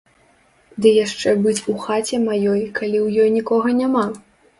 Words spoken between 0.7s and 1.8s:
Ды яшчэ быць у